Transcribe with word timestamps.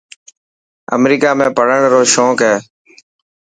امريڪا 0.95 1.31
۾ 1.41 1.47
پڙهڻ 1.57 1.81
رو 1.91 2.01
شونيڪ 2.13 2.39
هي. 2.47 2.55